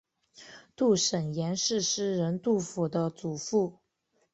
[0.75, 3.77] 杜审言是诗人杜甫的祖父。